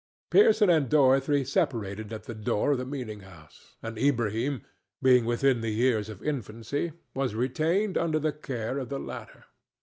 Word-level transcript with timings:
Pearson 0.31 0.67
and 0.67 0.89
Dorothy 0.89 1.45
separated 1.45 2.11
at 2.11 2.23
the 2.23 2.33
door 2.33 2.71
of 2.71 2.79
the 2.79 2.87
meeting 2.87 3.19
house, 3.19 3.75
and 3.83 3.99
Ilbrahim, 3.99 4.63
being 4.99 5.25
within 5.25 5.61
the 5.61 5.69
years 5.69 6.09
of 6.09 6.23
infancy, 6.23 6.93
was 7.13 7.35
retained 7.35 7.99
under 7.99 8.17
the 8.17 8.33
care 8.33 8.79
of 8.79 8.89
the 8.89 8.97
latter. 8.99 9.45